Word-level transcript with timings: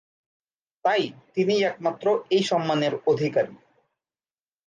তাই 0.85 1.01
তিনিই 1.33 1.61
একমাত্র 1.63 2.05
এই 2.29 2.43
সম্মানের 2.43 2.93
অধিকারী। 3.07 3.55